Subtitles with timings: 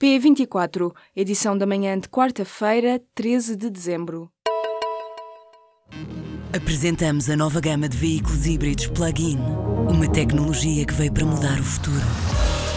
[0.00, 4.30] P24, edição da manhã de quarta-feira, 13 de dezembro.
[6.54, 9.38] Apresentamos a nova gama de veículos híbridos plug-in.
[9.90, 12.06] Uma tecnologia que veio para mudar o futuro.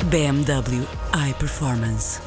[0.10, 0.84] BMW
[1.30, 2.20] iPerformance.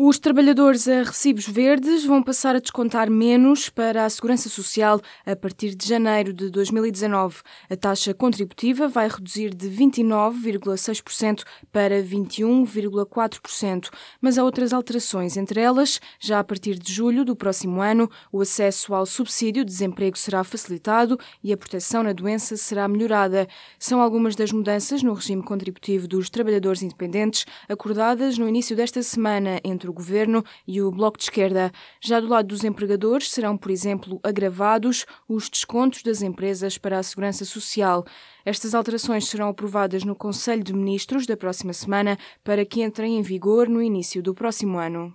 [0.00, 5.34] Os trabalhadores a recibos verdes vão passar a descontar menos para a Segurança Social a
[5.34, 7.38] partir de janeiro de 2019.
[7.68, 11.42] A taxa contributiva vai reduzir de 29,6%
[11.72, 13.88] para 21,4%.
[14.20, 18.40] Mas há outras alterações, entre elas, já a partir de julho do próximo ano, o
[18.40, 23.48] acesso ao subsídio de desemprego será facilitado e a proteção na doença será melhorada.
[23.80, 29.58] São algumas das mudanças no regime contributivo dos trabalhadores independentes acordadas no início desta semana
[29.64, 31.72] entre Governo e o Bloco de Esquerda.
[32.00, 37.02] Já do lado dos empregadores, serão, por exemplo, agravados os descontos das empresas para a
[37.02, 38.06] segurança social.
[38.44, 43.22] Estas alterações serão aprovadas no Conselho de Ministros da próxima semana para que entrem em
[43.22, 45.12] vigor no início do próximo ano.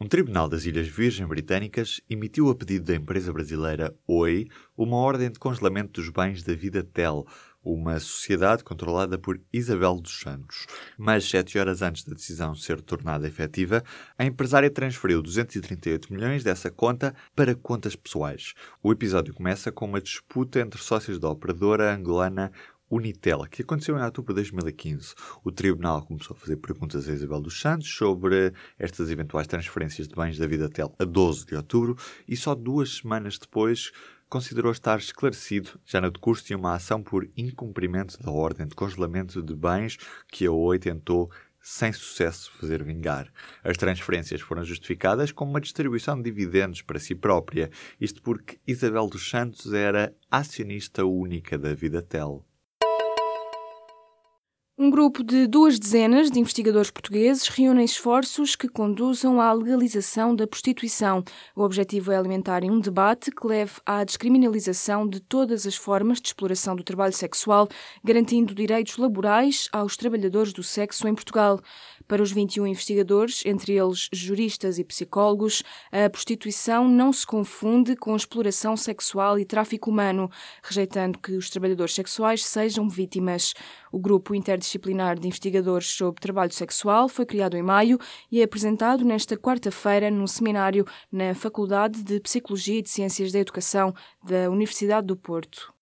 [0.00, 5.28] Um tribunal das Ilhas Virgem Britânicas emitiu a pedido da empresa brasileira Oi uma ordem
[5.28, 7.26] de congelamento dos bens da Vidatel,
[7.68, 10.66] uma sociedade controlada por Isabel dos Santos.
[10.96, 13.84] Mas sete horas antes da decisão ser tornada efetiva,
[14.16, 18.54] a empresária transferiu 238 milhões dessa conta para contas pessoais.
[18.82, 22.50] O episódio começa com uma disputa entre sócios da operadora angolana
[22.90, 25.14] Unitel, que aconteceu em outubro de 2015.
[25.44, 30.14] O tribunal começou a fazer perguntas a Isabel dos Santos sobre estas eventuais transferências de
[30.14, 31.96] bens da Vidatel a 12 de outubro
[32.26, 33.92] e só duas semanas depois
[34.28, 39.42] considerou estar esclarecido, já no decurso de uma ação por incumprimento da ordem de congelamento
[39.42, 39.96] de bens
[40.30, 43.32] que a OI tentou sem sucesso fazer vingar.
[43.62, 49.06] As transferências foram justificadas como uma distribuição de dividendos para si própria, isto porque Isabel
[49.08, 52.44] dos Santos era acionista única da Vidatel.
[54.80, 60.46] Um grupo de duas dezenas de investigadores portugueses reúne esforços que conduzam à legalização da
[60.46, 61.24] prostituição.
[61.56, 66.28] O objetivo é alimentar um debate que leve à descriminalização de todas as formas de
[66.28, 67.68] exploração do trabalho sexual,
[68.04, 71.60] garantindo direitos laborais aos trabalhadores do sexo em Portugal.
[72.06, 78.14] Para os 21 investigadores, entre eles juristas e psicólogos, a prostituição não se confunde com
[78.14, 80.30] exploração sexual e tráfico humano,
[80.62, 83.54] rejeitando que os trabalhadores sexuais sejam vítimas.
[83.90, 84.67] O grupo interdisciplinar
[85.20, 87.98] de investigadores sobre trabalho sexual foi criado em maio
[88.30, 93.38] e é apresentado nesta quarta-feira num seminário na Faculdade de Psicologia e de Ciências da
[93.38, 95.77] Educação da Universidade do Porto.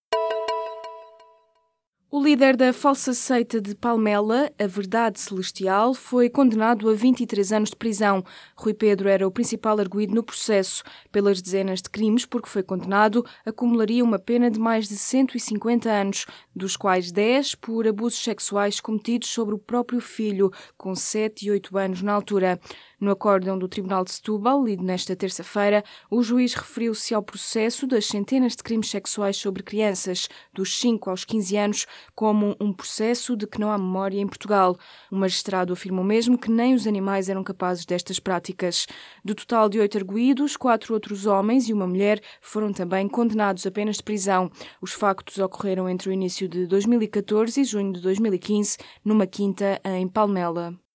[2.17, 7.69] O líder da falsa seita de Palmela, a Verdade Celestial, foi condenado a 23 anos
[7.69, 8.25] de prisão.
[8.57, 10.83] Rui Pedro era o principal arguído no processo.
[11.13, 15.91] Pelas dezenas de crimes por que foi condenado, acumularia uma pena de mais de 150
[15.91, 21.51] anos, dos quais 10 por abusos sexuais cometidos sobre o próprio filho, com 7 e
[21.51, 22.59] 8 anos na altura.
[22.99, 28.07] No acórdão do Tribunal de Setúbal, lido nesta terça-feira, o juiz referiu-se ao processo das
[28.07, 33.47] centenas de crimes sexuais sobre crianças, dos 5 aos 15 anos, como um processo de
[33.47, 34.79] que não há memória em Portugal.
[35.13, 38.87] O magistrado afirmou mesmo que nem os animais eram capazes destas práticas.
[39.23, 43.71] Do total de oito arguídos, quatro outros homens e uma mulher foram também condenados a
[43.71, 44.51] penas de prisão.
[44.81, 50.09] Os factos ocorreram entre o início de 2014 e junho de 2015, numa quinta em
[50.09, 50.86] Palmela.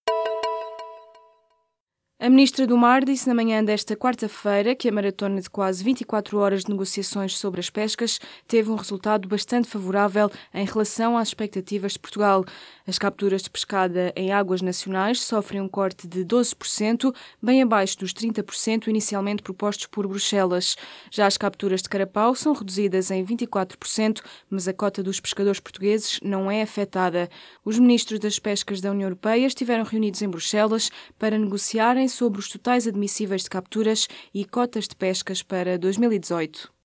[2.24, 6.38] A Ministra do Mar disse na manhã desta quarta-feira que a maratona de quase 24
[6.38, 11.94] horas de negociações sobre as pescas teve um resultado bastante favorável em relação às expectativas
[11.94, 12.46] de Portugal.
[12.86, 17.12] As capturas de pescada em águas nacionais sofrem um corte de 12%,
[17.42, 20.76] bem abaixo dos 30% inicialmente propostos por Bruxelas.
[21.10, 26.20] Já as capturas de carapau são reduzidas em 24%, mas a cota dos pescadores portugueses
[26.22, 27.28] não é afetada.
[27.66, 32.50] Os ministros das pescas da União Europeia estiveram reunidos em Bruxelas para negociarem sobre os
[32.50, 36.81] totais admissíveis de capturas e cotas de pescas para 2018.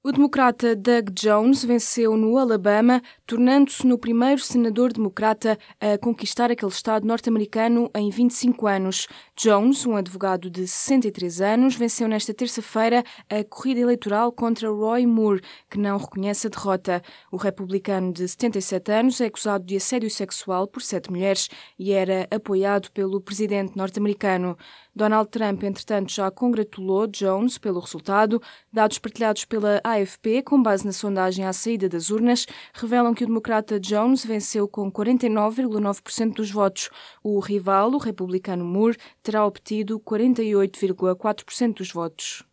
[0.00, 6.70] O democrata Doug Jones venceu no Alabama, tornando-se no primeiro senador democrata a conquistar aquele
[6.70, 9.08] estado norte-americano em 25 anos.
[9.36, 15.42] Jones, um advogado de 63 anos, venceu nesta terça-feira a corrida eleitoral contra Roy Moore,
[15.68, 17.02] que não reconhece a derrota.
[17.32, 22.28] O republicano de 77 anos é acusado de assédio sexual por sete mulheres e era
[22.30, 24.56] apoiado pelo presidente norte-americano.
[24.98, 28.42] Donald Trump, entretanto, já congratulou Jones pelo resultado.
[28.72, 33.26] Dados partilhados pela AFP, com base na sondagem à saída das urnas, revelam que o
[33.28, 36.90] democrata Jones venceu com 49,9% dos votos.
[37.22, 42.47] O rival, o republicano Moore, terá obtido 48,4% dos votos.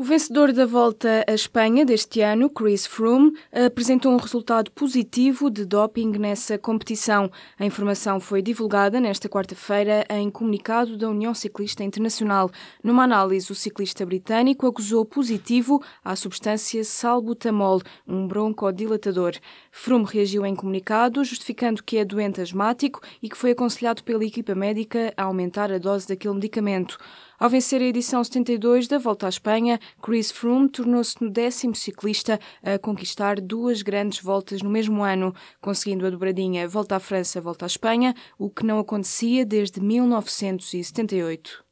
[0.00, 5.64] O vencedor da volta à Espanha deste ano, Chris Froome, apresentou um resultado positivo de
[5.64, 7.28] doping nessa competição.
[7.58, 12.48] A informação foi divulgada nesta quarta-feira em comunicado da União Ciclista Internacional.
[12.80, 19.32] Numa análise, o ciclista britânico acusou positivo à substância salbutamol, um broncodilatador.
[19.72, 24.54] Froome reagiu em comunicado, justificando que é doente asmático e que foi aconselhado pela equipa
[24.54, 26.96] médica a aumentar a dose daquele medicamento.
[27.38, 32.40] Ao vencer a edição 72 da Volta à Espanha, Chris Froome tornou-se no décimo ciclista
[32.64, 37.64] a conquistar duas grandes voltas no mesmo ano, conseguindo a dobradinha Volta à França, Volta
[37.64, 41.64] à Espanha, o que não acontecia desde 1978.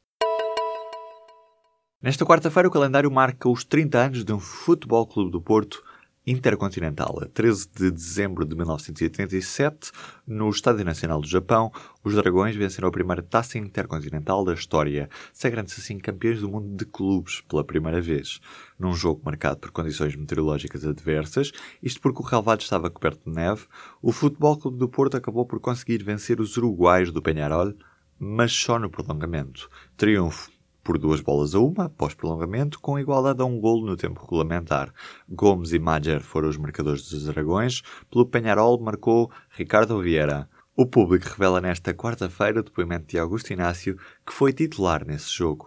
[2.01, 5.83] Nesta quarta-feira, o calendário marca os 30 anos de um Futebol Clube do Porto
[6.29, 7.21] Intercontinental.
[7.23, 9.93] A 13 de dezembro de 1987,
[10.27, 11.71] no Estádio Nacional do Japão,
[12.03, 16.83] os Dragões venceram a primeira taça intercontinental da história, sagrando-se assim campeões do mundo de
[16.83, 18.41] clubes pela primeira vez.
[18.77, 23.65] Num jogo marcado por condições meteorológicas adversas, isto porque o relvado estava coberto de neve,
[24.01, 27.73] o Futebol Clube do Porto acabou por conseguir vencer os uruguaios do Penharol,
[28.19, 29.69] mas só no prolongamento.
[29.95, 30.56] Triunfo
[30.87, 34.93] por duas bolas a uma, após prolongamento, com igualdade a um golo no tempo regulamentar.
[35.27, 40.49] Gomes e Madger foram os marcadores dos Dragões, pelo Penharol marcou Ricardo Vieira.
[40.77, 45.65] O público revela nesta quarta-feira o depoimento de Augusto Inácio, que foi titular nesse jogo.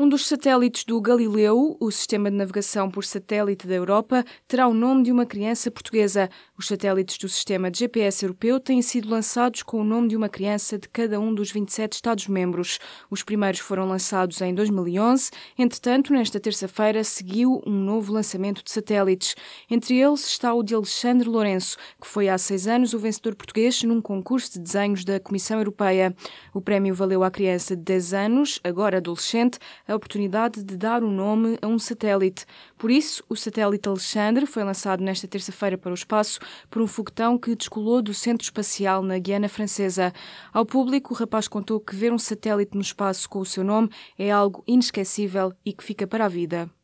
[0.00, 4.72] Um dos satélites do Galileu, o sistema de navegação por satélite da Europa, terá o
[4.72, 6.30] nome de uma criança portuguesa.
[6.56, 10.28] Os satélites do sistema de GPS europeu têm sido lançados com o nome de uma
[10.28, 12.78] criança de cada um dos 27 Estados-membros.
[13.10, 15.32] Os primeiros foram lançados em 2011.
[15.58, 19.34] Entretanto, nesta terça-feira seguiu um novo lançamento de satélites.
[19.68, 23.82] Entre eles está o de Alexandre Lourenço, que foi há seis anos o vencedor português
[23.82, 26.14] num concurso de desenhos da Comissão Europeia.
[26.54, 29.58] O prémio valeu à criança de 10 anos, agora adolescente,
[29.88, 32.44] a oportunidade de dar um nome a um satélite.
[32.76, 36.38] Por isso, o satélite Alexandre foi lançado nesta terça-feira para o espaço
[36.70, 40.12] por um foguetão que descolou do Centro Espacial na Guiana Francesa.
[40.52, 43.88] Ao público, o rapaz contou que ver um satélite no espaço com o seu nome
[44.18, 46.77] é algo inesquecível e que fica para a vida.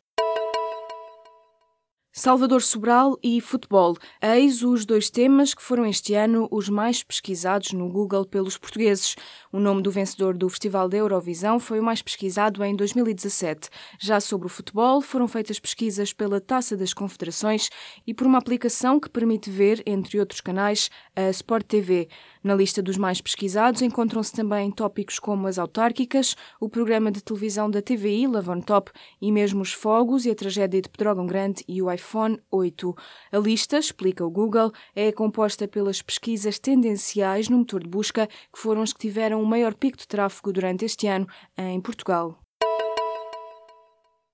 [2.16, 3.96] Salvador Sobral e futebol.
[4.22, 9.16] Eis os dois temas que foram este ano os mais pesquisados no Google pelos portugueses.
[9.52, 13.68] O nome do vencedor do Festival da Eurovisão foi o mais pesquisado em 2017.
[13.98, 17.68] Já sobre o futebol, foram feitas pesquisas pela Taça das Confederações
[18.06, 22.08] e por uma aplicação que permite ver, entre outros canais, a Sport TV.
[22.44, 27.68] Na lista dos mais pesquisados encontram-se também tópicos como as autárquicas, o programa de televisão
[27.68, 31.64] da TVI, Love on Top, e mesmo os fogos e a tragédia de Pedrógão Grande
[31.66, 32.94] e o iPhone 8.
[33.32, 38.58] A lista, explica o Google, é composta pelas pesquisas tendenciais no motor de busca, que
[38.58, 42.43] foram as que tiveram o maior pico de tráfego durante este ano em Portugal.